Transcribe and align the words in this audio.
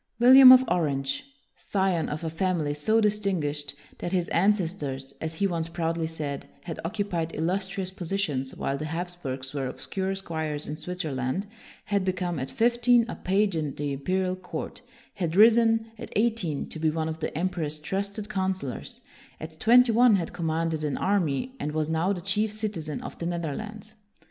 William 0.17 0.51
of 0.51 0.63
Orange, 0.67 1.25
scion 1.55 2.09
of 2.09 2.23
a 2.23 2.29
family 2.31 2.73
so 2.73 2.99
distinguished 2.99 3.75
that 3.99 4.11
his 4.13 4.29
ancestors, 4.29 5.13
as 5.21 5.35
he 5.35 5.45
once 5.45 5.69
proudly 5.69 6.07
said, 6.07 6.49
had 6.63 6.79
occupied 6.83 7.35
illustrious 7.35 7.91
positions 7.91 8.55
while 8.55 8.79
the 8.79 8.85
Hapsburgs 8.87 9.53
were 9.53 9.67
obscure 9.67 10.15
squires 10.15 10.65
in 10.65 10.73
Swit 10.73 11.01
zerland, 11.01 11.43
had 11.85 12.03
become, 12.03 12.39
at 12.39 12.49
fifteen, 12.49 13.05
a 13.07 13.15
page 13.15 13.55
in 13.55 13.75
the 13.75 13.93
imperial 13.93 14.35
court, 14.35 14.81
had 15.13 15.35
risen, 15.35 15.91
at 15.99 16.11
eighteen, 16.15 16.67
to 16.69 16.79
be 16.79 16.89
one 16.89 17.07
of 17.07 17.19
the 17.19 17.37
emperor's 17.37 17.77
trusted 17.77 18.27
coun 18.27 18.55
selors, 18.55 19.01
at 19.39 19.59
twenty 19.59 19.91
one 19.91 20.15
had 20.15 20.33
commanded 20.33 20.83
an 20.83 20.97
army, 20.97 21.55
and 21.59 21.73
was 21.73 21.89
now 21.89 22.11
the 22.11 22.21
chief 22.21 22.51
citizen 22.51 23.03
of 23.03 23.19
the 23.19 23.27
Netherlands. 23.27 23.93